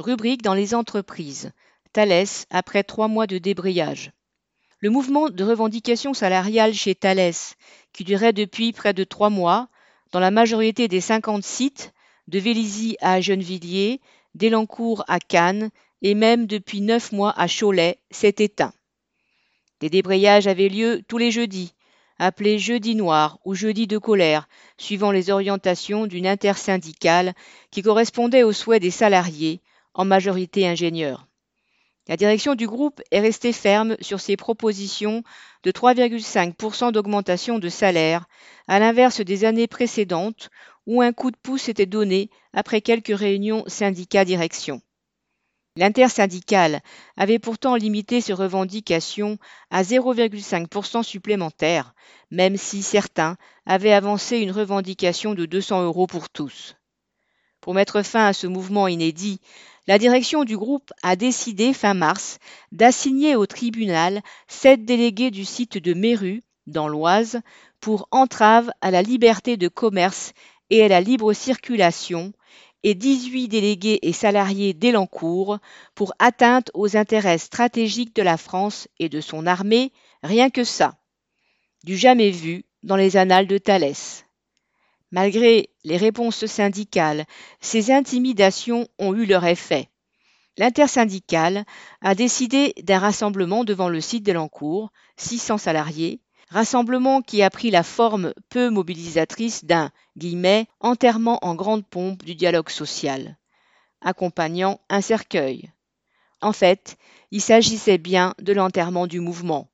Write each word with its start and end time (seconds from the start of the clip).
Rubrique 0.00 0.40
dans 0.40 0.54
les 0.54 0.74
entreprises. 0.74 1.52
Thales 1.92 2.24
après 2.48 2.82
trois 2.84 3.06
mois 3.06 3.26
de 3.26 3.36
débrayage. 3.36 4.12
Le 4.78 4.88
mouvement 4.88 5.28
de 5.28 5.44
revendication 5.44 6.14
salariale 6.14 6.72
chez 6.72 6.94
Thales, 6.94 7.34
qui 7.92 8.04
durait 8.04 8.32
depuis 8.32 8.72
près 8.72 8.94
de 8.94 9.04
trois 9.04 9.28
mois, 9.28 9.68
dans 10.12 10.20
la 10.20 10.30
majorité 10.30 10.88
des 10.88 11.02
50 11.02 11.44
sites, 11.44 11.92
de 12.28 12.38
Vélizy 12.38 12.96
à 13.02 13.20
Gennevilliers, 13.20 14.00
d'Elancourt 14.34 15.04
à 15.06 15.18
Cannes 15.20 15.68
et 16.00 16.14
même 16.14 16.46
depuis 16.46 16.80
neuf 16.80 17.12
mois 17.12 17.38
à 17.38 17.46
Cholet, 17.46 17.98
s'est 18.10 18.36
éteint. 18.38 18.72
Des 19.80 19.90
débrayages 19.90 20.46
avaient 20.46 20.70
lieu 20.70 21.02
tous 21.08 21.18
les 21.18 21.30
jeudis, 21.30 21.74
appelés 22.18 22.58
jeudi 22.58 22.94
noir 22.94 23.38
ou 23.44 23.54
jeudi 23.54 23.86
de 23.86 23.98
colère, 23.98 24.48
suivant 24.78 25.10
les 25.10 25.28
orientations 25.28 26.06
d'une 26.06 26.26
intersyndicale 26.26 27.34
qui 27.70 27.82
correspondait 27.82 28.44
aux 28.44 28.52
souhaits 28.52 28.80
des 28.80 28.90
salariés, 28.90 29.60
en 29.94 30.04
majorité 30.04 30.66
ingénieurs. 30.66 31.26
La 32.08 32.16
direction 32.16 32.54
du 32.54 32.66
groupe 32.66 33.00
est 33.10 33.20
restée 33.20 33.52
ferme 33.52 33.96
sur 34.00 34.20
ses 34.20 34.36
propositions 34.36 35.22
de 35.62 35.70
3,5% 35.70 36.92
d'augmentation 36.92 37.58
de 37.58 37.68
salaire, 37.68 38.26
à 38.66 38.78
l'inverse 38.78 39.20
des 39.20 39.44
années 39.44 39.68
précédentes 39.68 40.50
où 40.86 41.02
un 41.02 41.12
coup 41.12 41.30
de 41.30 41.36
pouce 41.36 41.68
était 41.68 41.86
donné 41.86 42.30
après 42.52 42.80
quelques 42.80 43.16
réunions 43.16 43.64
syndicat-direction. 43.66 44.80
L'intersyndicale 45.76 46.80
avait 47.16 47.38
pourtant 47.38 47.76
limité 47.76 48.20
ses 48.20 48.32
revendications 48.32 49.38
à 49.70 49.82
0,5% 49.82 51.04
supplémentaire, 51.04 51.94
même 52.32 52.56
si 52.56 52.82
certains 52.82 53.36
avaient 53.66 53.92
avancé 53.92 54.38
une 54.38 54.50
revendication 54.50 55.34
de 55.34 55.46
200 55.46 55.84
euros 55.84 56.08
pour 56.08 56.28
tous. 56.28 56.76
Pour 57.60 57.74
mettre 57.74 58.02
fin 58.02 58.26
à 58.26 58.32
ce 58.32 58.46
mouvement 58.48 58.88
inédit, 58.88 59.40
la 59.86 59.98
direction 59.98 60.44
du 60.44 60.56
groupe 60.56 60.92
a 61.02 61.16
décidé 61.16 61.72
fin 61.72 61.94
mars 61.94 62.38
d'assigner 62.72 63.36
au 63.36 63.46
tribunal 63.46 64.22
sept 64.48 64.84
délégués 64.84 65.30
du 65.30 65.44
site 65.44 65.78
de 65.78 65.94
Méru, 65.94 66.42
dans 66.66 66.88
l'Oise, 66.88 67.40
pour 67.80 68.08
entrave 68.10 68.70
à 68.80 68.90
la 68.90 69.02
liberté 69.02 69.56
de 69.56 69.68
commerce 69.68 70.32
et 70.70 70.84
à 70.84 70.88
la 70.88 71.00
libre 71.00 71.32
circulation, 71.32 72.32
et 72.82 72.94
18 72.94 73.48
délégués 73.48 73.98
et 74.02 74.12
salariés 74.12 74.72
d'Elancourt 74.72 75.58
pour 75.94 76.14
atteinte 76.18 76.70
aux 76.74 76.96
intérêts 76.96 77.38
stratégiques 77.38 78.14
de 78.16 78.22
la 78.22 78.36
France 78.36 78.88
et 78.98 79.08
de 79.08 79.20
son 79.20 79.46
armée, 79.46 79.92
rien 80.22 80.50
que 80.50 80.64
ça. 80.64 80.96
Du 81.84 81.96
jamais 81.96 82.30
vu 82.30 82.64
dans 82.82 82.96
les 82.96 83.16
annales 83.16 83.46
de 83.46 83.58
Thalès. 83.58 84.24
Malgré 85.10 85.70
les 85.84 85.96
réponses 85.96 86.46
syndicales, 86.46 87.24
ces 87.60 87.90
intimidations 87.90 88.86
ont 88.98 89.14
eu 89.14 89.26
leur 89.26 89.44
effet. 89.44 89.88
L'intersyndicale 90.56 91.64
a 92.00 92.14
décidé 92.14 92.74
d'un 92.82 92.98
rassemblement 92.98 93.64
devant 93.64 93.88
le 93.88 94.00
site 94.00 94.24
d'Elancourt, 94.24 94.90
600 95.16 95.58
salariés, 95.58 96.20
rassemblement 96.48 97.22
qui 97.22 97.42
a 97.42 97.50
pris 97.50 97.70
la 97.70 97.82
forme 97.82 98.34
peu 98.50 98.68
mobilisatrice 98.68 99.64
d'un 99.64 99.90
enterrement 100.80 101.38
en 101.42 101.54
grande 101.54 101.86
pompe 101.86 102.24
du 102.24 102.34
dialogue 102.34 102.68
social, 102.68 103.38
accompagnant 104.00 104.80
un 104.90 105.00
cercueil. 105.00 105.72
En 106.40 106.52
fait, 106.52 106.96
il 107.30 107.40
s'agissait 107.40 107.98
bien 107.98 108.34
de 108.40 108.52
l'enterrement 108.52 109.06
du 109.06 109.20
mouvement. 109.20 109.70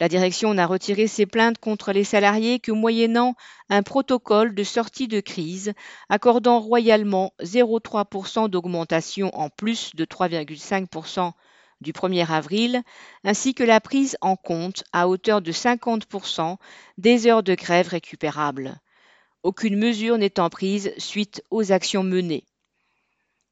La 0.00 0.08
direction 0.08 0.54
n'a 0.54 0.66
retiré 0.66 1.06
ses 1.06 1.26
plaintes 1.26 1.58
contre 1.58 1.92
les 1.92 2.04
salariés 2.04 2.58
que 2.58 2.72
moyennant 2.72 3.34
un 3.68 3.82
protocole 3.82 4.54
de 4.54 4.64
sortie 4.64 5.06
de 5.06 5.20
crise 5.20 5.74
accordant 6.08 6.60
royalement 6.60 7.34
0,3% 7.42 8.48
d'augmentation 8.48 9.30
en 9.34 9.50
plus 9.50 9.94
de 9.94 10.04
3,5% 10.04 11.32
du 11.82 11.92
1er 11.92 12.30
avril, 12.30 12.82
ainsi 13.24 13.54
que 13.54 13.64
la 13.64 13.80
prise 13.80 14.16
en 14.20 14.36
compte 14.36 14.84
à 14.92 15.08
hauteur 15.08 15.42
de 15.42 15.52
50% 15.52 16.56
des 16.96 17.26
heures 17.26 17.42
de 17.42 17.54
grève 17.54 17.88
récupérables. 17.88 18.80
Aucune 19.42 19.76
mesure 19.76 20.16
n'étant 20.16 20.48
prise 20.48 20.92
suite 20.96 21.42
aux 21.50 21.72
actions 21.72 22.04
menées. 22.04 22.44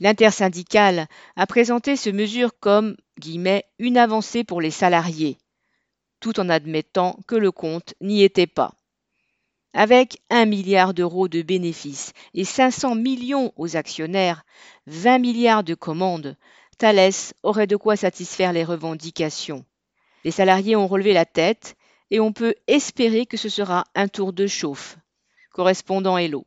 L'intersyndicale 0.00 1.06
a 1.36 1.46
présenté 1.46 1.94
ce 1.94 2.10
mesure 2.10 2.58
comme 2.58 2.96
guillemets, 3.20 3.64
une 3.78 3.98
avancée 3.98 4.42
pour 4.42 4.60
les 4.60 4.72
salariés 4.72 5.38
tout 6.24 6.40
en 6.40 6.48
admettant 6.48 7.18
que 7.26 7.34
le 7.34 7.52
compte 7.52 7.92
n'y 8.00 8.22
était 8.22 8.46
pas. 8.46 8.72
Avec 9.74 10.22
1 10.30 10.46
milliard 10.46 10.94
d'euros 10.94 11.28
de 11.28 11.42
bénéfices 11.42 12.14
et 12.32 12.46
500 12.46 12.94
millions 12.94 13.52
aux 13.58 13.76
actionnaires, 13.76 14.46
20 14.86 15.18
milliards 15.18 15.64
de 15.64 15.74
commandes, 15.74 16.38
Thales 16.78 17.12
aurait 17.42 17.66
de 17.66 17.76
quoi 17.76 17.96
satisfaire 17.96 18.54
les 18.54 18.64
revendications. 18.64 19.66
Les 20.24 20.30
salariés 20.30 20.76
ont 20.76 20.86
relevé 20.86 21.12
la 21.12 21.26
tête 21.26 21.76
et 22.10 22.20
on 22.20 22.32
peut 22.32 22.54
espérer 22.68 23.26
que 23.26 23.36
ce 23.36 23.50
sera 23.50 23.84
un 23.94 24.08
tour 24.08 24.32
de 24.32 24.46
chauffe. 24.46 24.96
Correspondant 25.52 26.16
Hello. 26.16 26.46